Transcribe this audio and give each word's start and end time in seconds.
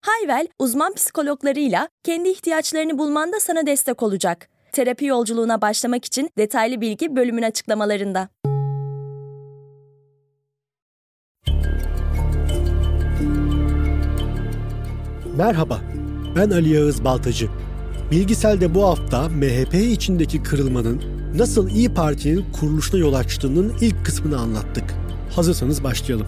Hayvel, 0.00 0.48
uzman 0.58 0.94
psikologlarıyla 0.94 1.88
kendi 2.04 2.28
ihtiyaçlarını 2.28 2.98
bulmanda 2.98 3.40
sana 3.40 3.66
destek 3.66 4.02
olacak. 4.02 4.48
Terapi 4.72 5.04
yolculuğuna 5.04 5.60
başlamak 5.60 6.04
için 6.04 6.30
detaylı 6.38 6.80
bilgi 6.80 7.16
bölümün 7.16 7.42
açıklamalarında. 7.42 8.28
Merhaba, 15.36 15.80
ben 16.36 16.50
Ali 16.50 16.68
Yağız 16.68 17.04
Baltacı. 17.04 17.48
Bilgisel'de 18.10 18.74
bu 18.74 18.84
hafta 18.84 19.28
MHP 19.28 19.74
içindeki 19.74 20.42
kırılmanın 20.42 21.02
nasıl 21.38 21.70
İyi 21.70 21.94
Parti'nin 21.94 22.52
kuruluşuna 22.52 23.00
yol 23.00 23.14
açtığının 23.14 23.74
ilk 23.80 24.06
kısmını 24.06 24.38
anlattık. 24.38 24.84
Hazırsanız 25.36 25.84
başlayalım. 25.84 26.26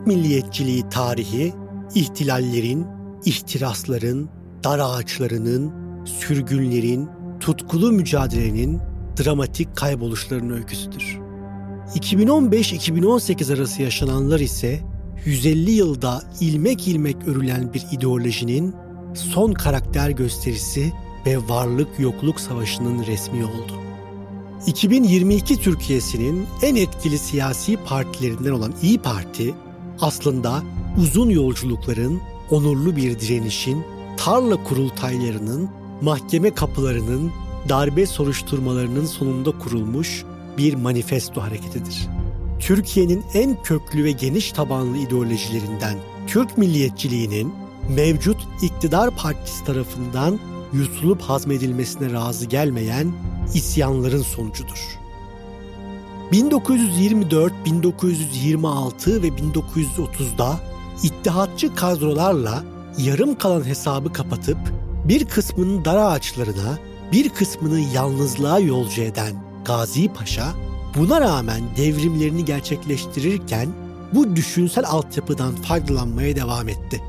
Türk 0.00 0.06
milliyetçiliği 0.06 0.88
tarihi, 0.88 1.52
ihtilallerin, 1.94 2.86
ihtirasların, 3.24 4.30
dar 4.64 4.78
ağaçlarının, 4.78 5.72
sürgünlerin, 6.04 7.08
tutkulu 7.40 7.92
mücadelenin 7.92 8.80
dramatik 9.18 9.76
kayboluşlarının 9.76 10.56
öyküsüdür. 10.56 11.18
2015-2018 11.94 13.54
arası 13.56 13.82
yaşananlar 13.82 14.40
ise 14.40 14.80
150 15.24 15.70
yılda 15.70 16.22
ilmek 16.40 16.88
ilmek 16.88 17.28
örülen 17.28 17.74
bir 17.74 17.86
ideolojinin 17.92 18.74
son 19.14 19.52
karakter 19.52 20.10
gösterisi 20.10 20.92
ve 21.26 21.48
varlık 21.48 21.88
yokluk 21.98 22.40
savaşının 22.40 23.06
resmi 23.06 23.44
oldu. 23.44 23.72
2022 24.66 25.60
Türkiye'sinin 25.60 26.46
en 26.62 26.76
etkili 26.76 27.18
siyasi 27.18 27.76
partilerinden 27.76 28.50
olan 28.50 28.74
İyi 28.82 28.98
Parti 28.98 29.54
aslında 30.00 30.62
uzun 30.98 31.30
yolculukların, 31.30 32.20
onurlu 32.50 32.96
bir 32.96 33.20
direnişin, 33.20 33.84
tarla 34.16 34.64
kurultaylarının, 34.64 35.70
mahkeme 36.00 36.54
kapılarının, 36.54 37.32
darbe 37.68 38.06
soruşturmalarının 38.06 39.06
sonunda 39.06 39.58
kurulmuş 39.58 40.24
bir 40.58 40.74
manifesto 40.74 41.40
hareketidir. 41.42 42.08
Türkiye'nin 42.60 43.24
en 43.34 43.62
köklü 43.62 44.04
ve 44.04 44.12
geniş 44.12 44.52
tabanlı 44.52 44.98
ideolojilerinden 44.98 45.98
Türk 46.26 46.58
milliyetçiliğinin 46.58 47.52
mevcut 47.88 48.48
iktidar 48.62 49.10
partisi 49.10 49.64
tarafından 49.64 50.40
yutulup 50.72 51.22
hazmedilmesine 51.22 52.12
razı 52.12 52.46
gelmeyen 52.46 53.12
isyanların 53.54 54.22
sonucudur. 54.22 55.00
1924, 56.32 57.52
1926 57.64 59.22
ve 59.22 59.28
1930'da 59.28 60.60
ittihatçı 61.02 61.74
kadrolarla 61.74 62.64
yarım 62.98 63.38
kalan 63.38 63.64
hesabı 63.64 64.12
kapatıp 64.12 64.58
bir 65.04 65.24
kısmını 65.24 65.84
dar 65.84 65.96
ağaçlarına, 65.96 66.78
bir 67.12 67.28
kısmını 67.28 67.80
yalnızlığa 67.94 68.58
yolcu 68.58 69.02
eden 69.02 69.34
Gazi 69.64 70.08
Paşa 70.12 70.52
buna 70.96 71.20
rağmen 71.20 71.60
devrimlerini 71.76 72.44
gerçekleştirirken 72.44 73.68
bu 74.12 74.36
düşünsel 74.36 74.84
altyapıdan 74.86 75.54
faydalanmaya 75.54 76.36
devam 76.36 76.68
etti. 76.68 77.02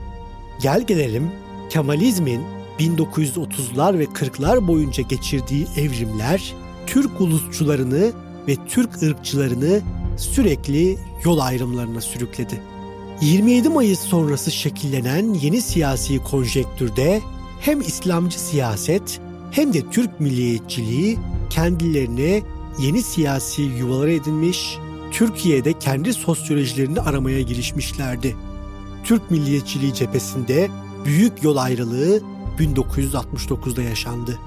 Gel 0.61 0.81
gelelim 0.81 1.31
Kemalizmin 1.69 2.41
1930'lar 2.79 3.99
ve 3.99 4.03
40'lar 4.03 4.67
boyunca 4.67 5.03
geçirdiği 5.03 5.67
evrimler 5.77 6.53
Türk 6.87 7.21
ulusçularını 7.21 8.11
ve 8.47 8.55
Türk 8.67 9.03
ırkçılarını 9.03 9.81
sürekli 10.17 10.97
yol 11.25 11.39
ayrımlarına 11.39 12.01
sürükledi. 12.01 12.61
27 13.21 13.69
Mayıs 13.69 13.99
sonrası 13.99 14.51
şekillenen 14.51 15.33
yeni 15.33 15.61
siyasi 15.61 16.23
konjektürde 16.23 17.21
hem 17.59 17.81
İslamcı 17.81 18.39
siyaset 18.39 19.21
hem 19.51 19.73
de 19.73 19.89
Türk 19.91 20.19
milliyetçiliği 20.19 21.17
kendilerine 21.49 22.41
yeni 22.79 23.03
siyasi 23.03 23.61
yuvalar 23.61 24.07
edinmiş, 24.07 24.77
Türkiye'de 25.11 25.79
kendi 25.79 26.13
sosyolojilerini 26.13 27.01
aramaya 27.01 27.41
girişmişlerdi. 27.41 28.35
Türk 29.03 29.31
milliyetçiliği 29.31 29.93
cephesinde 29.93 30.69
büyük 31.05 31.43
yol 31.43 31.57
ayrılığı 31.57 32.21
1969'da 32.59 33.81
yaşandı. 33.81 34.39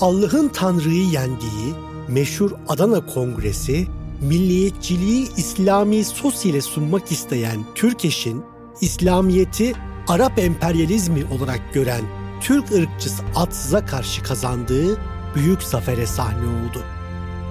Allah'ın 0.00 0.48
Tanrı'yı 0.48 1.04
yendiği 1.04 1.74
meşhur 2.08 2.50
Adana 2.68 3.06
Kongresi, 3.06 3.86
milliyetçiliği 4.20 5.28
İslami 5.36 6.04
sos 6.04 6.44
ile 6.44 6.60
sunmak 6.60 7.12
isteyen 7.12 7.64
Türkeş'in 7.74 8.42
İslamiyeti 8.80 9.72
Arap 10.08 10.38
emperyalizmi 10.38 11.24
olarak 11.24 11.60
gören 11.74 12.02
Türk 12.40 12.72
ırkçısı 12.72 13.22
Atsız'a 13.34 13.86
karşı 13.86 14.22
kazandığı 14.22 14.98
büyük 15.34 15.62
zafere 15.62 16.06
sahne 16.06 16.46
oldu. 16.46 16.82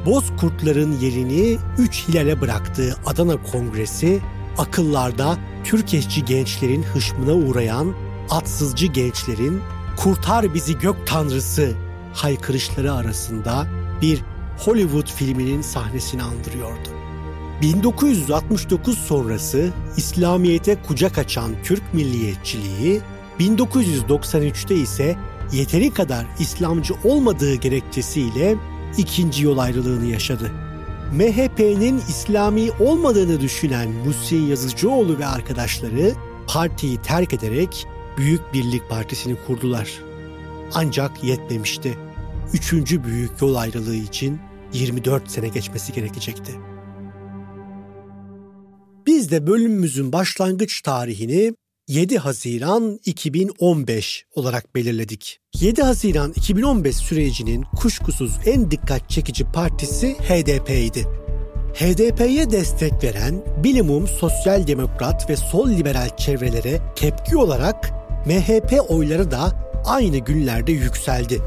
Bozkurtların 0.06 1.00
yerini 1.00 1.57
üç 1.78 2.07
hilale 2.07 2.41
bıraktığı 2.41 2.95
Adana 3.06 3.44
Kongresi, 3.51 4.19
akıllarda 4.57 5.38
Türkeşçi 5.63 6.25
gençlerin 6.25 6.83
hışmına 6.83 7.33
uğrayan 7.33 7.94
atsızcı 8.29 8.88
gençlerin 8.88 9.62
kurtar 9.97 10.53
bizi 10.53 10.79
gök 10.79 11.07
tanrısı 11.07 11.73
haykırışları 12.13 12.94
arasında 12.94 13.68
bir 14.01 14.23
Hollywood 14.57 15.07
filminin 15.07 15.62
sahnesini 15.62 16.23
andırıyordu. 16.23 16.89
1969 17.62 18.97
sonrası 18.97 19.69
İslamiyet'e 19.97 20.81
kucak 20.88 21.17
açan 21.17 21.51
Türk 21.63 21.94
milliyetçiliği, 21.94 23.01
1993'te 23.39 24.75
ise 24.75 25.16
yeteri 25.51 25.94
kadar 25.94 26.25
İslamcı 26.39 26.94
olmadığı 27.03 27.56
gerekçesiyle 27.56 28.56
ikinci 28.97 29.44
yol 29.44 29.57
ayrılığını 29.57 30.06
yaşadı. 30.06 30.51
MHP'nin 31.12 31.97
İslami 31.97 32.72
olmadığını 32.79 33.41
düşünen 33.41 33.89
Muhsin 33.89 34.47
Yazıcıoğlu 34.47 35.19
ve 35.19 35.25
arkadaşları 35.25 36.12
partiyi 36.47 36.97
terk 36.97 37.33
ederek 37.33 37.88
Büyük 38.18 38.53
Birlik 38.53 38.89
Partisi'ni 38.89 39.35
kurdular. 39.47 40.00
Ancak 40.73 41.23
yetmemişti. 41.23 41.97
Üçüncü 42.53 43.03
büyük 43.03 43.41
yol 43.41 43.56
ayrılığı 43.56 43.95
için 43.95 44.39
24 44.73 45.31
sene 45.31 45.47
geçmesi 45.47 45.94
gerekecekti. 45.94 46.51
Biz 49.07 49.31
de 49.31 49.47
bölümümüzün 49.47 50.12
başlangıç 50.12 50.81
tarihini 50.81 51.53
7 51.88 52.17
Haziran 52.17 53.00
2015 53.06 54.25
olarak 54.35 54.75
belirledik. 54.75 55.39
7 55.59 55.81
Haziran 55.81 56.34
2015 56.35 56.95
sürecinin 56.95 57.62
kuşkusuz 57.62 58.39
en 58.45 58.71
dikkat 58.71 59.09
çekici 59.09 59.45
partisi 59.45 60.13
HDP'ydi. 60.13 61.07
HDP'ye 61.74 62.51
destek 62.51 63.04
veren 63.04 63.42
bilimum 63.63 64.07
sosyal 64.07 64.68
demokrat 64.68 65.30
ve 65.30 65.36
sol 65.36 65.69
liberal 65.69 66.18
çevrelere 66.18 66.80
tepki 66.95 67.38
olarak 67.38 67.92
MHP 68.25 68.74
oyları 68.89 69.31
da 69.31 69.71
aynı 69.86 70.18
günlerde 70.18 70.71
yükseldi. 70.71 71.42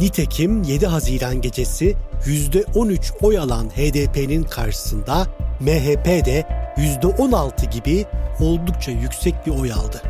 Nitekim 0.00 0.62
7 0.62 0.86
Haziran 0.86 1.40
gecesi 1.40 1.96
%13 2.24 3.12
oy 3.22 3.38
alan 3.38 3.68
HDP'nin 3.68 4.42
karşısında 4.42 5.26
MHP 5.60 6.06
de 6.06 6.46
%16 6.76 7.70
gibi 7.70 8.04
oldukça 8.40 8.92
yüksek 8.92 9.46
bir 9.46 9.50
oy 9.50 9.72
aldı. 9.72 10.02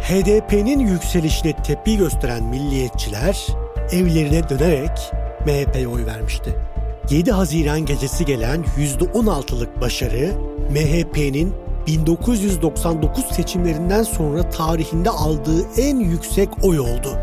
HDP'nin 0.00 0.78
yükselişine 0.78 1.56
tepki 1.62 1.96
gösteren 1.96 2.44
milliyetçiler 2.44 3.46
evlerine 3.92 4.48
dönerek 4.48 5.12
MHP'ye 5.46 5.88
oy 5.88 6.06
vermişti. 6.06 6.54
7 7.10 7.32
Haziran 7.32 7.86
gecesi 7.86 8.24
gelen 8.24 8.64
%16'lık 8.78 9.80
başarı 9.80 10.32
MHP'nin 10.70 11.54
1999 11.86 13.24
seçimlerinden 13.24 14.02
sonra 14.02 14.50
tarihinde 14.50 15.10
aldığı 15.10 15.66
en 15.76 15.98
yüksek 15.98 16.48
oy 16.64 16.80
oldu. 16.80 17.18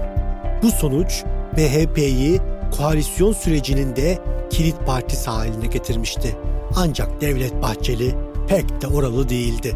Bu 0.63 0.71
sonuç 0.71 1.23
MHP'yi 1.57 2.39
koalisyon 2.77 3.33
sürecinin 3.33 3.95
de 3.95 4.19
kilit 4.49 4.85
partisi 4.85 5.29
haline 5.29 5.67
getirmişti. 5.67 6.35
Ancak 6.75 7.21
Devlet 7.21 7.61
Bahçeli 7.61 8.15
pek 8.47 8.81
de 8.81 8.87
oralı 8.87 9.29
değildi. 9.29 9.75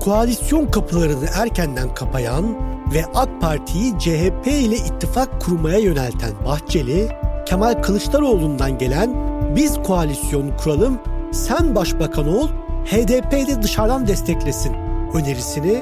Koalisyon 0.00 0.66
kapılarını 0.66 1.26
erkenden 1.34 1.94
kapayan 1.94 2.56
ve 2.94 3.04
AK 3.14 3.40
Parti'yi 3.40 3.98
CHP 3.98 4.46
ile 4.46 4.76
ittifak 4.76 5.40
kurmaya 5.40 5.78
yönelten 5.78 6.30
Bahçeli, 6.46 7.08
Kemal 7.46 7.82
Kılıçdaroğlu'ndan 7.82 8.78
gelen 8.78 9.14
biz 9.56 9.82
koalisyon 9.82 10.56
kuralım, 10.56 10.98
sen 11.32 11.74
başbakan 11.74 12.28
ol, 12.28 12.48
HDP 12.84 13.32
de 13.32 13.62
dışarıdan 13.62 14.06
desteklesin 14.06 14.74
önerisini 15.14 15.80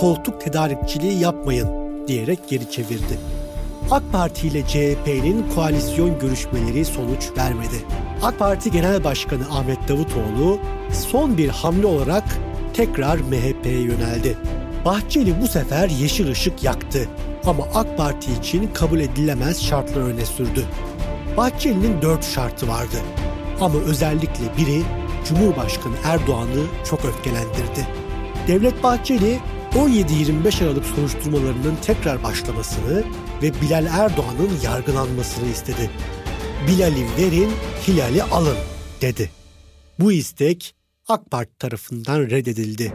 koltuk 0.00 0.40
tedarikçiliği 0.40 1.20
yapmayın 1.20 1.68
diyerek 2.08 2.48
geri 2.48 2.70
çevirdi. 2.70 3.18
AK 3.90 4.02
Parti 4.12 4.46
ile 4.46 4.66
CHP'nin 4.66 5.46
koalisyon 5.54 6.18
görüşmeleri 6.18 6.84
sonuç 6.84 7.28
vermedi. 7.36 7.84
AK 8.22 8.38
Parti 8.38 8.70
Genel 8.70 9.04
Başkanı 9.04 9.42
Ahmet 9.50 9.88
Davutoğlu 9.88 10.58
son 10.92 11.38
bir 11.38 11.48
hamle 11.48 11.86
olarak 11.86 12.24
tekrar 12.74 13.16
MHP'ye 13.18 13.80
yöneldi. 13.80 14.38
Bahçeli 14.84 15.40
bu 15.42 15.48
sefer 15.48 15.88
yeşil 15.88 16.30
ışık 16.30 16.64
yaktı 16.64 17.08
ama 17.46 17.64
AK 17.74 17.96
Parti 17.96 18.32
için 18.32 18.70
kabul 18.74 19.00
edilemez 19.00 19.62
şartlar 19.64 20.02
öne 20.02 20.26
sürdü. 20.26 20.64
Bahçeli'nin 21.36 22.02
dört 22.02 22.24
şartı 22.24 22.68
vardı 22.68 22.96
ama 23.60 23.78
özellikle 23.78 24.56
biri 24.56 24.82
Cumhurbaşkanı 25.28 25.94
Erdoğan'ı 26.04 26.64
çok 26.90 27.04
öfkelendirdi. 27.04 27.86
Devlet 28.48 28.82
Bahçeli 28.82 29.38
17-25 29.74 30.64
Aralık 30.64 30.84
soruşturmalarının 30.86 31.76
tekrar 31.82 32.22
başlamasını 32.22 33.04
ve 33.42 33.52
Bilal 33.62 33.86
Erdoğan'ın 33.86 34.50
yargılanmasını 34.64 35.48
istedi. 35.48 35.90
Bilal'i 36.68 37.06
verin, 37.18 37.50
Hilal'i 37.88 38.22
alın 38.22 38.56
dedi. 39.00 39.30
Bu 40.00 40.12
istek 40.12 40.74
AK 41.08 41.30
Parti 41.30 41.58
tarafından 41.58 42.20
reddedildi. 42.20 42.92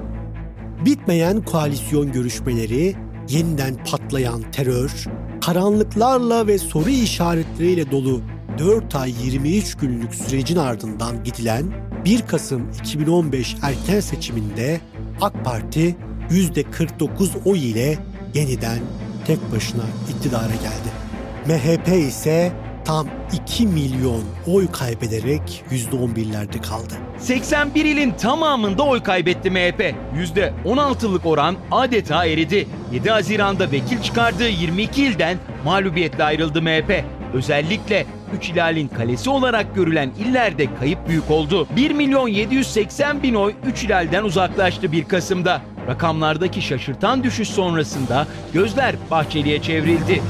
Bitmeyen 0.86 1.46
koalisyon 1.46 2.12
görüşmeleri, 2.12 2.96
yeniden 3.30 3.84
patlayan 3.84 4.52
terör, 4.52 5.06
karanlıklarla 5.42 6.48
ve 6.48 6.58
soru 6.58 6.90
işaretleriyle 6.90 7.92
dolu 7.92 8.22
4 8.58 8.96
ay 8.96 9.14
23 9.24 9.76
günlük 9.76 10.16
sürecin 10.16 10.58
ardından 10.58 11.24
gidilen 11.24 11.66
1 12.06 12.22
Kasım 12.22 12.72
2015 12.84 13.56
erken 13.62 14.00
seçiminde 14.00 14.82
AK 15.22 15.46
Parti 15.46 15.96
%49 16.30 17.30
oy 17.46 17.72
ile 17.72 17.98
yeniden 18.34 18.80
tek 19.28 19.52
başına 19.52 19.84
iktidara 20.10 20.54
geldi. 20.54 20.90
MHP 21.48 21.88
ise 21.88 22.52
tam 22.86 23.08
2 23.34 23.68
milyon 23.68 24.24
oy 24.48 24.72
kaybederek 24.72 25.64
%11'lerde 25.72 26.62
kaldı. 26.62 26.94
81 27.18 27.86
ilin 27.86 28.12
tamamında 28.12 28.84
oy 28.84 29.04
kaybetti 29.04 29.52
MHP. 29.52 29.96
%16'lık 30.66 31.26
oran 31.26 31.56
adeta 31.72 32.26
eridi. 32.26 32.68
7 32.92 33.10
Haziran'da 33.10 33.72
vekil 33.72 34.02
çıkardığı 34.02 34.50
22 34.50 35.06
ilden 35.06 35.38
mağlubiyetle 35.66 36.24
ayrıldı 36.24 36.62
MHP. 36.62 37.04
Özellikle 37.34 38.06
3 38.38 38.50
ilalin 38.50 38.88
kalesi 38.88 39.30
olarak 39.30 39.76
görülen 39.76 40.12
illerde 40.20 40.76
kayıp 40.80 41.08
büyük 41.08 41.32
oldu. 41.32 41.68
1 41.76 41.92
milyon 41.92 42.28
780 42.28 43.24
bin 43.24 43.34
oy 43.34 43.54
3 43.66 43.84
ilalden 43.84 44.24
uzaklaştı 44.24 44.92
1 44.92 45.04
Kasım'da. 45.04 45.62
Rakamlardaki 45.88 46.62
şaşırtan 46.62 47.24
düşüş 47.24 47.50
sonrasında 47.50 48.28
gözler 48.54 48.96
Bahçeli'ye 49.12 49.62
çevrildi. 49.62 50.22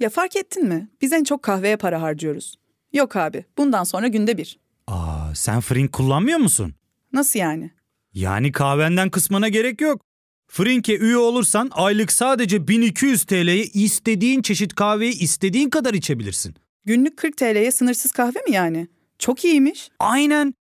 Ya 0.00 0.10
fark 0.10 0.36
ettin 0.36 0.68
mi? 0.68 0.88
Biz 1.02 1.12
en 1.12 1.24
çok 1.24 1.42
kahveye 1.42 1.76
para 1.76 2.02
harcıyoruz. 2.02 2.54
Yok 2.92 3.16
abi, 3.16 3.44
bundan 3.58 3.84
sonra 3.84 4.08
günde 4.08 4.38
bir. 4.38 4.58
Aa, 4.86 5.34
sen 5.34 5.60
Frink 5.60 5.92
kullanmıyor 5.92 6.38
musun? 6.38 6.74
Nasıl 7.12 7.38
yani? 7.38 7.70
Yani 8.14 8.52
kahvenden 8.52 9.10
kısmına 9.10 9.48
gerek 9.48 9.80
yok. 9.80 10.00
Frink'e 10.48 10.96
üye 10.98 11.16
olursan 11.16 11.68
aylık 11.72 12.12
sadece 12.12 12.68
1200 12.68 13.24
TL'ye 13.24 13.64
istediğin 13.64 14.42
çeşit 14.42 14.74
kahveyi 14.74 15.18
istediğin 15.18 15.70
kadar 15.70 15.94
içebilirsin. 15.94 16.54
Günlük 16.84 17.16
40 17.16 17.36
TL'ye 17.36 17.72
sınırsız 17.72 18.12
kahve 18.12 18.38
mi 18.48 18.52
yani? 18.52 18.88
Çok 19.18 19.44
iyiymiş. 19.44 19.88
Aynen. 19.98 20.54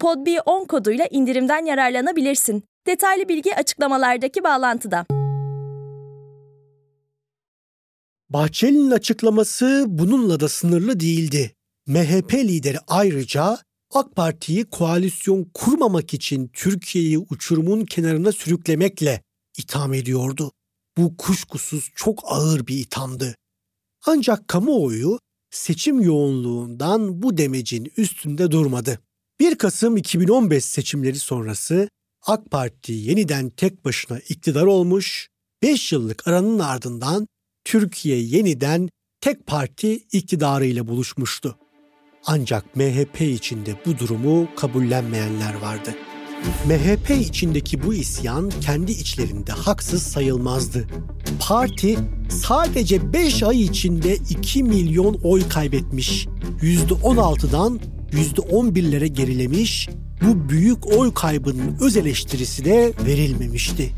PodB10 0.00 0.66
koduyla 0.66 1.06
indirimden 1.10 1.64
yararlanabilirsin. 1.64 2.64
Detaylı 2.86 3.28
bilgi 3.28 3.56
açıklamalardaki 3.56 4.44
bağlantıda. 4.44 5.06
Bahçeli'nin 8.30 8.90
açıklaması 8.90 9.84
bununla 9.88 10.40
da 10.40 10.48
sınırlı 10.48 11.00
değildi. 11.00 11.54
MHP 11.86 12.34
lideri 12.34 12.78
ayrıca 12.88 13.58
AK 13.94 14.16
Parti'yi 14.16 14.64
koalisyon 14.64 15.50
kurmamak 15.54 16.14
için 16.14 16.50
Türkiye'yi 16.52 17.18
uçurumun 17.18 17.84
kenarına 17.84 18.32
sürüklemekle 18.32 19.22
itham 19.58 19.94
ediyordu. 19.94 20.52
Bu 20.96 21.16
kuşkusuz 21.16 21.90
çok 21.94 22.22
ağır 22.24 22.66
bir 22.66 22.76
ithamdı. 22.76 23.34
Ancak 24.06 24.48
kamuoyu 24.48 25.18
seçim 25.50 26.00
yoğunluğundan 26.00 27.22
bu 27.22 27.36
demecin 27.36 27.92
üstünde 27.96 28.50
durmadı. 28.50 28.98
1 29.40 29.58
Kasım 29.58 29.96
2015 29.96 30.64
seçimleri 30.64 31.18
sonrası 31.18 31.88
AK 32.26 32.50
Parti 32.50 32.92
yeniden 32.92 33.50
tek 33.50 33.84
başına 33.84 34.18
iktidar 34.18 34.62
olmuş, 34.62 35.28
5 35.62 35.92
yıllık 35.92 36.28
aranın 36.28 36.58
ardından 36.58 37.26
Türkiye 37.64 38.18
yeniden 38.18 38.88
tek 39.20 39.46
parti 39.46 39.94
iktidarıyla 39.94 40.86
buluşmuştu. 40.86 41.58
Ancak 42.26 42.76
MHP 42.76 43.20
içinde 43.20 43.74
bu 43.86 43.98
durumu 43.98 44.48
kabullenmeyenler 44.56 45.54
vardı. 45.54 45.94
MHP 46.66 47.10
içindeki 47.10 47.82
bu 47.82 47.94
isyan 47.94 48.50
kendi 48.50 48.92
içlerinde 48.92 49.52
haksız 49.52 50.02
sayılmazdı. 50.02 50.88
Parti 51.40 51.98
sadece 52.30 53.12
5 53.12 53.42
ay 53.42 53.62
içinde 53.62 54.16
2 54.16 54.62
milyon 54.62 55.20
oy 55.22 55.48
kaybetmiş, 55.48 56.26
%16'dan 56.62 57.80
%11'lere 58.14 59.06
gerilemiş, 59.06 59.88
bu 60.22 60.48
büyük 60.48 60.86
oy 60.98 61.14
kaybının 61.14 61.76
öz 61.80 61.96
eleştirisi 61.96 62.64
de 62.64 62.92
verilmemişti. 63.06 63.92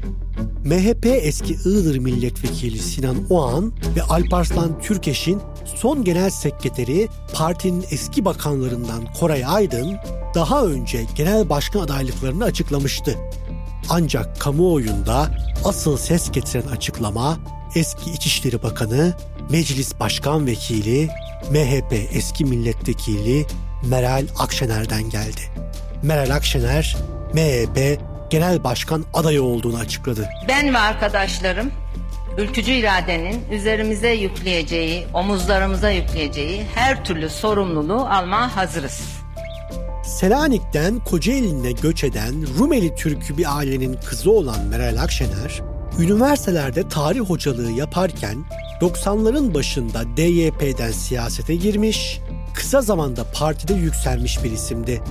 MHP 0.65 1.07
eski 1.07 1.55
Iğdır 1.55 1.99
Milletvekili 1.99 2.79
Sinan 2.79 3.17
Oğan 3.31 3.73
ve 3.97 4.03
Alparslan 4.03 4.81
Türkeş'in 4.81 5.41
son 5.75 6.05
genel 6.05 6.31
sekreteri 6.31 7.09
partinin 7.35 7.85
eski 7.91 8.25
bakanlarından 8.25 9.05
Koray 9.21 9.45
Aydın 9.47 9.97
daha 10.35 10.65
önce 10.65 11.05
genel 11.17 11.49
başkan 11.49 11.81
adaylıklarını 11.81 12.45
açıklamıştı. 12.45 13.19
Ancak 13.89 14.41
kamuoyunda 14.41 15.39
asıl 15.65 15.97
ses 15.97 16.31
getiren 16.33 16.69
açıklama 16.69 17.39
eski 17.75 18.11
İçişleri 18.11 18.63
Bakanı, 18.63 19.15
Meclis 19.51 20.01
Başkan 20.01 20.47
Vekili, 20.47 21.09
MHP 21.51 21.93
eski 22.13 22.45
milletvekili 22.45 23.47
Meral 23.89 24.27
Akşener'den 24.39 25.11
geldi. 25.11 25.41
Meral 26.03 26.31
Akşener, 26.31 26.97
MHP 27.35 28.01
genel 28.31 28.65
başkan 28.65 29.05
adayı 29.15 29.43
olduğunu 29.43 29.77
açıkladı. 29.77 30.29
Ben 30.49 30.75
ve 30.75 30.79
arkadaşlarım 30.79 31.73
ülkücü 32.39 32.73
iradenin 32.73 33.45
üzerimize 33.51 34.11
yükleyeceği, 34.11 35.07
omuzlarımıza 35.15 35.91
yükleyeceği 35.91 36.65
her 36.75 37.05
türlü 37.05 37.29
sorumluluğu 37.29 38.07
almaya 38.07 38.57
hazırız. 38.57 39.01
Selanik'ten 40.05 41.05
Kocaeli'ne 41.05 41.73
göç 41.73 42.05
eden 42.05 42.35
Rumeli 42.59 42.95
Türk'ü 42.95 43.37
bir 43.39 43.57
ailenin 43.59 43.99
kızı 44.05 44.31
olan 44.31 44.61
Meral 44.61 45.03
Akşener, 45.03 45.63
üniversitelerde 45.99 46.89
tarih 46.89 47.21
hocalığı 47.21 47.71
yaparken 47.71 48.45
90'ların 48.81 49.55
başında 49.55 50.17
DYP'den 50.17 50.91
siyasete 50.91 51.55
girmiş, 51.55 52.21
kısa 52.57 52.81
zamanda 52.81 53.25
partide 53.35 53.75
yükselmiş 53.75 54.45
bir 54.45 54.51
isimdi. 54.51 55.03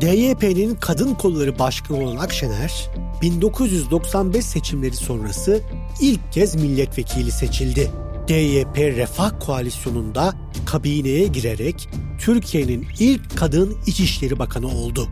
DYP'nin 0.00 0.74
kadın 0.74 1.14
kolları 1.14 1.58
başkanı 1.58 1.98
olan 1.98 2.16
Akşener, 2.16 2.90
1995 3.22 4.44
seçimleri 4.44 4.96
sonrası 4.96 5.60
ilk 6.00 6.32
kez 6.32 6.54
milletvekili 6.54 7.32
seçildi. 7.32 7.90
DYP 8.28 8.78
Refah 8.78 9.30
Koalisyonu'nda 9.40 10.32
kabineye 10.66 11.26
girerek 11.26 11.88
Türkiye'nin 12.20 12.86
ilk 12.98 13.36
kadın 13.36 13.76
İçişleri 13.86 14.38
Bakanı 14.38 14.68
oldu. 14.68 15.08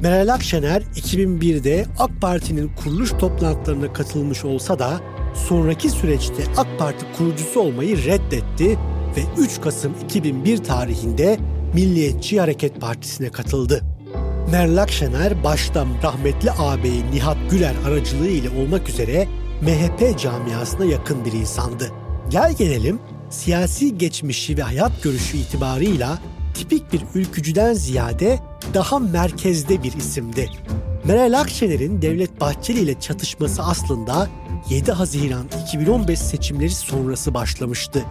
Meral 0.00 0.34
Akşener 0.34 0.82
2001'de 0.82 1.86
AK 1.98 2.10
Parti'nin 2.20 2.70
kuruluş 2.74 3.10
toplantılarına 3.10 3.92
katılmış 3.92 4.44
olsa 4.44 4.78
da 4.78 5.00
sonraki 5.48 5.90
süreçte 5.90 6.44
AK 6.56 6.78
Parti 6.78 7.06
kurucusu 7.18 7.60
olmayı 7.60 8.04
reddetti 8.04 8.78
ve 9.16 9.20
3 9.38 9.60
Kasım 9.60 9.94
2001 10.04 10.58
tarihinde 10.58 11.38
Milliyetçi 11.74 12.40
Hareket 12.40 12.80
Partisi'ne 12.80 13.30
katıldı. 13.30 13.84
Meral 14.50 14.76
Akşener 14.76 15.44
başta 15.44 15.86
rahmetli 16.02 16.50
ağabeyi 16.50 17.10
Nihat 17.12 17.36
Güler 17.50 17.74
aracılığı 17.86 18.28
ile 18.28 18.50
olmak 18.50 18.88
üzere 18.88 19.28
MHP 19.62 20.18
camiasına 20.18 20.84
yakın 20.84 21.24
bir 21.24 21.32
insandı. 21.32 21.90
Gel 22.30 22.52
gelelim 22.52 22.98
siyasi 23.30 23.98
geçmişi 23.98 24.56
ve 24.56 24.62
hayat 24.62 25.02
görüşü 25.02 25.36
itibarıyla 25.36 26.18
tipik 26.54 26.92
bir 26.92 27.02
ülkücüden 27.14 27.72
ziyade 27.72 28.38
daha 28.74 28.98
merkezde 28.98 29.82
bir 29.82 29.92
isimdi. 29.92 30.50
Meral 31.04 31.40
Akşener'in 31.40 32.02
Devlet 32.02 32.40
Bahçeli 32.40 32.80
ile 32.80 33.00
çatışması 33.00 33.62
aslında 33.62 34.28
7 34.70 34.92
Haziran 34.92 35.46
2015 35.68 36.18
seçimleri 36.18 36.70
sonrası 36.70 37.34
başlamıştı. 37.34 38.04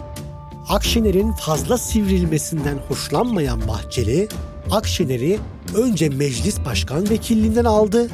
Akşener'in 0.71 1.31
fazla 1.31 1.77
sivrilmesinden 1.77 2.77
hoşlanmayan 2.87 3.67
Bahçeli, 3.67 4.27
Akşener'i 4.71 5.39
önce 5.75 6.09
meclis 6.09 6.65
başkan 6.65 7.09
vekilliğinden 7.09 7.65
aldı, 7.65 8.09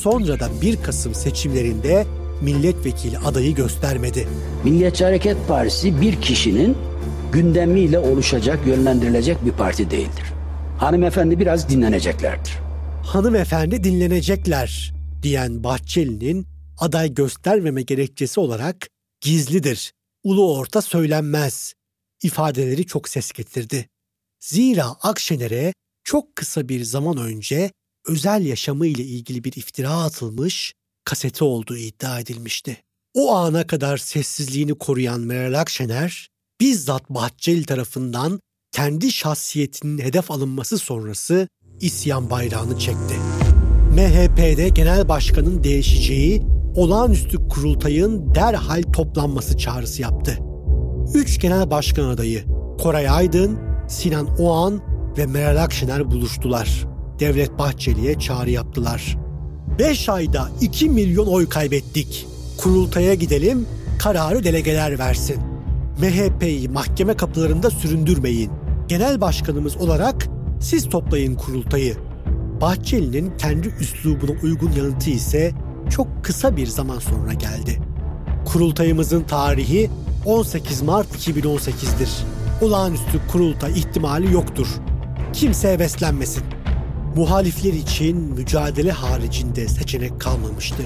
sonra 0.00 0.40
da 0.40 0.48
1 0.62 0.82
Kasım 0.82 1.14
seçimlerinde 1.14 2.06
milletvekili 2.42 3.18
adayı 3.18 3.54
göstermedi. 3.54 4.28
Milliyetçi 4.64 5.04
Hareket 5.04 5.48
Partisi 5.48 6.00
bir 6.00 6.20
kişinin 6.20 6.76
gündemiyle 7.32 7.98
oluşacak, 7.98 8.66
yönlendirilecek 8.66 9.44
bir 9.44 9.52
parti 9.52 9.90
değildir. 9.90 10.24
Hanımefendi 10.78 11.38
biraz 11.38 11.68
dinleneceklerdir. 11.68 12.52
Hanımefendi 13.02 13.84
dinlenecekler 13.84 14.94
diyen 15.22 15.64
Bahçeli'nin 15.64 16.46
aday 16.78 17.14
göstermeme 17.14 17.82
gerekçesi 17.82 18.40
olarak 18.40 18.88
gizlidir, 19.20 19.92
ulu 20.24 20.56
orta 20.56 20.82
söylenmez 20.82 21.74
ifadeleri 22.24 22.86
çok 22.86 23.08
ses 23.08 23.32
getirdi. 23.32 23.88
Zira 24.40 24.86
Akşener'e 24.86 25.72
çok 26.04 26.36
kısa 26.36 26.68
bir 26.68 26.84
zaman 26.84 27.16
önce 27.16 27.70
özel 28.06 28.46
yaşamı 28.46 28.86
ile 28.86 29.02
ilgili 29.02 29.44
bir 29.44 29.52
iftira 29.52 29.90
atılmış, 29.90 30.74
kaseti 31.04 31.44
olduğu 31.44 31.76
iddia 31.76 32.20
edilmişti. 32.20 32.76
O 33.14 33.34
ana 33.34 33.66
kadar 33.66 33.96
sessizliğini 33.96 34.74
koruyan 34.74 35.20
Meral 35.20 35.60
Akşener, 35.60 36.28
bizzat 36.60 37.10
Bahçeli 37.10 37.64
tarafından 37.64 38.40
kendi 38.72 39.12
şahsiyetinin 39.12 39.98
hedef 39.98 40.30
alınması 40.30 40.78
sonrası 40.78 41.48
isyan 41.80 42.30
bayrağını 42.30 42.78
çekti. 42.78 43.14
MHP'de 43.90 44.68
genel 44.68 45.08
başkanın 45.08 45.64
değişeceği 45.64 46.42
olağanüstü 46.76 47.48
kurultayın 47.48 48.34
derhal 48.34 48.82
toplanması 48.82 49.58
çağrısı 49.58 50.02
yaptı. 50.02 50.38
Üç 51.14 51.40
genel 51.40 51.70
başkan 51.70 52.04
adayı 52.04 52.44
Koray 52.82 53.08
Aydın, 53.08 53.58
Sinan 53.88 54.28
Oğan 54.38 54.80
ve 55.18 55.26
Meral 55.26 55.62
Akşener 55.62 56.10
buluştular. 56.10 56.84
Devlet 57.20 57.58
Bahçeli'ye 57.58 58.18
çağrı 58.18 58.50
yaptılar. 58.50 59.18
5 59.78 60.08
ayda 60.08 60.48
2 60.60 60.88
milyon 60.88 61.26
oy 61.26 61.48
kaybettik. 61.48 62.26
Kurultaya 62.58 63.14
gidelim, 63.14 63.66
kararı 63.98 64.44
delegeler 64.44 64.98
versin. 64.98 65.36
MHP'yi 65.98 66.68
mahkeme 66.68 67.16
kapılarında 67.16 67.70
süründürmeyin. 67.70 68.50
Genel 68.88 69.20
başkanımız 69.20 69.76
olarak 69.76 70.28
siz 70.60 70.88
toplayın 70.88 71.34
kurultayı. 71.34 71.96
Bahçeli'nin 72.60 73.36
kendi 73.38 73.68
üslubuna 73.68 74.40
uygun 74.42 74.72
yanıtı 74.72 75.10
ise 75.10 75.52
çok 75.90 76.24
kısa 76.24 76.56
bir 76.56 76.66
zaman 76.66 76.98
sonra 76.98 77.32
geldi. 77.32 77.80
Kurultayımızın 78.44 79.22
tarihi 79.22 79.90
18 80.24 80.82
Mart 80.82 81.16
2018'dir. 81.16 82.08
Olağanüstü 82.60 83.20
kurultay 83.32 83.72
ihtimali 83.78 84.32
yoktur. 84.32 84.66
Kimse 85.32 85.72
heveslenmesin. 85.72 86.44
Muhalifler 87.16 87.72
için 87.72 88.16
mücadele 88.16 88.92
haricinde 88.92 89.68
seçenek 89.68 90.20
kalmamıştı. 90.20 90.82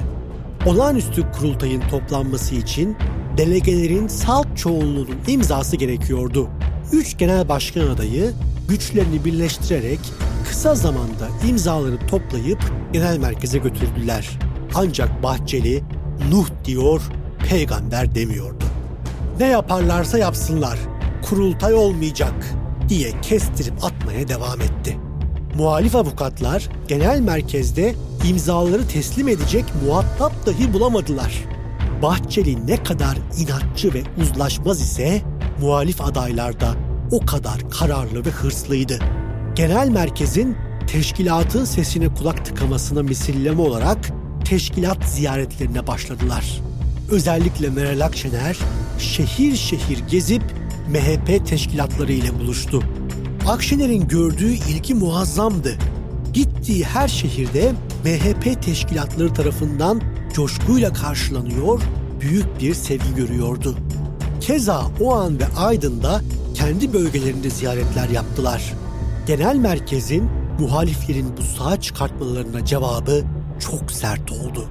Olağanüstü 0.67 1.33
kurultayın 1.33 1.81
toplanması 1.81 2.55
için 2.55 2.97
delegelerin 3.37 4.09
salt 4.09 4.57
çoğunluğunun 4.57 5.19
imzası 5.27 5.77
gerekiyordu. 5.77 6.49
Üç 6.93 7.19
genel 7.19 7.49
başkan 7.49 7.87
adayı 7.87 8.33
güçlerini 8.69 9.25
birleştirerek 9.25 10.01
kısa 10.49 10.75
zamanda 10.75 11.29
imzaları 11.49 12.07
toplayıp 12.07 12.73
genel 12.93 13.19
merkeze 13.19 13.59
götürdüler. 13.59 14.29
Ancak 14.75 15.23
Bahçeli 15.23 15.83
Nuh 16.31 16.47
diyor, 16.65 17.03
peygamber 17.49 18.15
demiyordu. 18.15 18.68
Ne 19.39 19.47
yaparlarsa 19.47 20.19
yapsınlar, 20.19 20.79
kurultay 21.23 21.75
olmayacak 21.75 22.35
diye 22.89 23.21
kestirip 23.23 23.85
atmaya 23.85 24.29
devam 24.29 24.61
etti. 24.61 24.99
Muhalif 25.55 25.97
avukatlar 25.97 26.69
genel 26.89 27.21
merkezde 27.21 27.95
imzaları 28.29 28.89
teslim 28.89 29.29
edecek 29.29 29.65
muhatap 29.87 30.47
dahi 30.47 30.73
bulamadılar. 30.73 31.45
Bahçeli 32.03 32.67
ne 32.67 32.83
kadar 32.83 33.19
inatçı 33.39 33.95
ve 33.95 34.03
uzlaşmaz 34.23 34.81
ise 34.81 35.23
muhalif 35.61 36.01
adaylar 36.01 36.61
da 36.61 36.75
o 37.11 37.27
kadar 37.27 37.71
kararlı 37.71 38.25
ve 38.25 38.31
hırslıydı. 38.31 38.99
Genel 39.55 39.89
merkezin 39.89 40.57
teşkilatın 40.87 41.65
sesine 41.65 42.15
kulak 42.15 42.45
tıkamasına 42.45 43.03
misilleme 43.03 43.61
olarak 43.61 43.99
teşkilat 44.45 45.05
ziyaretlerine 45.05 45.87
başladılar. 45.87 46.61
Özellikle 47.11 47.71
Meral 47.71 48.01
Akşener 48.01 48.59
şehir 49.01 49.57
şehir 49.57 49.99
gezip 49.99 50.43
MHP 50.89 51.47
teşkilatları 51.47 52.13
ile 52.13 52.41
buluştu. 52.41 52.83
Akşener'in 53.49 54.09
gördüğü 54.09 54.53
ilgi 54.53 54.95
muazzamdı. 54.95 55.79
Gittiği 56.33 56.85
her 56.85 57.09
şehirde 57.09 57.73
MHP 58.05 58.63
teşkilatları 58.63 59.35
tarafından 59.35 60.03
coşkuyla 60.35 60.93
karşılanıyor, 60.93 61.83
büyük 62.21 62.61
bir 62.61 62.75
sevgi 62.75 63.15
görüyordu. 63.17 63.77
Keza 64.41 64.83
o 65.01 65.15
an 65.15 65.39
ve 65.39 65.47
Aydın'da 65.57 66.21
kendi 66.55 66.93
bölgelerinde 66.93 67.51
ziyaretler 67.51 68.09
yaptılar. 68.09 68.75
Genel 69.27 69.57
merkezin 69.57 70.31
muhaliflerin 70.61 71.37
bu 71.37 71.43
sağa 71.43 71.81
çıkartmalarına 71.81 72.65
cevabı 72.65 73.25
çok 73.59 73.93
sert 73.93 74.33
oldu. 74.33 74.69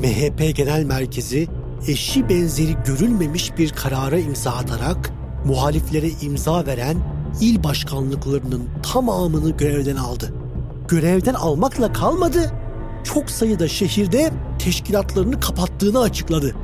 MHP 0.00 0.56
Genel 0.56 0.84
Merkezi 0.84 1.48
eşi 1.88 2.28
benzeri 2.28 2.76
görülmemiş 2.86 3.58
bir 3.58 3.70
karara 3.70 4.18
imza 4.18 4.50
atarak 4.50 5.12
muhaliflere 5.44 6.08
imza 6.22 6.66
veren 6.66 6.96
il 7.40 7.64
başkanlıklarının 7.64 8.68
tamamını 8.82 9.50
görevden 9.50 9.96
aldı. 9.96 10.34
Görevden 10.88 11.34
almakla 11.34 11.92
kalmadı, 11.92 12.52
çok 13.04 13.30
sayıda 13.30 13.68
şehirde 13.68 14.32
teşkilatlarını 14.58 15.40
kapattığını 15.40 16.00
açıkladı. 16.00 16.56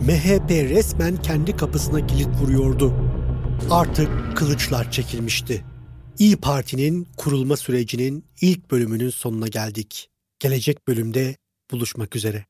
MHP 0.00 0.50
resmen 0.50 1.16
kendi 1.16 1.56
kapısına 1.56 2.06
kilit 2.06 2.28
vuruyordu. 2.42 2.94
Artık 3.70 4.36
kılıçlar 4.36 4.90
çekilmişti. 4.90 5.64
İyi 6.18 6.36
Parti'nin 6.36 7.08
kurulma 7.16 7.56
sürecinin 7.56 8.24
ilk 8.40 8.70
bölümünün 8.70 9.10
sonuna 9.10 9.48
geldik. 9.48 10.08
Gelecek 10.38 10.88
bölümde 10.88 11.36
buluşmak 11.70 12.16
üzere. 12.16 12.49